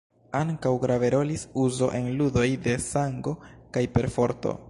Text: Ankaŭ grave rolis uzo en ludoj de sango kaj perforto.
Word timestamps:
Ankaŭ 0.37 0.71
grave 0.85 1.11
rolis 1.15 1.43
uzo 1.65 1.91
en 1.99 2.09
ludoj 2.21 2.47
de 2.65 2.75
sango 2.87 3.35
kaj 3.77 3.87
perforto. 3.99 4.59